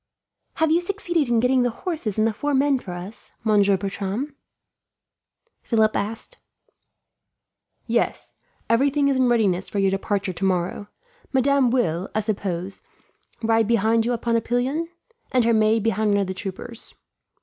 [0.55, 4.35] "Have you succeeded in getting the horses and the four men for us, Monsieur Bertram?"
[5.61, 6.39] Philip asked.
[7.85, 8.33] "Yes,
[8.67, 10.87] everything is in readiness for your departure tomorrow.
[11.31, 12.81] Madame will, I suppose,
[13.43, 14.89] ride behind you upon a pillion;
[15.31, 16.95] and her maid behind one of the troopers.